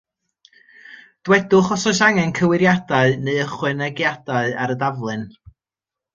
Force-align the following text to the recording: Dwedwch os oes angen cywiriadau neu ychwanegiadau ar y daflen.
Dwedwch 1.29 1.69
os 1.75 1.85
oes 1.91 1.99
angen 2.07 2.33
cywiriadau 2.39 3.13
neu 3.27 3.39
ychwanegiadau 3.43 4.57
ar 4.65 4.77
y 4.79 4.81
daflen. 4.87 5.29